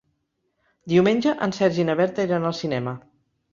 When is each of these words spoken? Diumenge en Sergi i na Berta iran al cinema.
Diumenge 0.93 1.35
en 1.47 1.53
Sergi 1.59 1.83
i 1.85 1.87
na 1.91 1.99
Berta 2.01 2.27
iran 2.31 2.51
al 2.53 2.59
cinema. 2.65 2.99